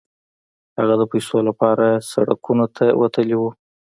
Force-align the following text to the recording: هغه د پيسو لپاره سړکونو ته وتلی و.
هغه 0.77 0.93
د 0.97 1.03
پيسو 1.11 1.37
لپاره 1.49 1.87
سړکونو 2.11 2.65
ته 2.75 2.85
وتلی 3.01 3.35
و. 3.37 3.43